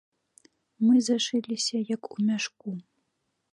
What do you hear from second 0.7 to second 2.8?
Мы зашыліся, як у мяшку.